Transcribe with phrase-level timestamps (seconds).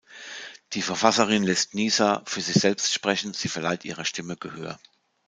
[0.73, 4.79] Die Verfasserin lässt Nisa "für sich selbst sprechen", sie verleiht ihrer Stimme Gehör.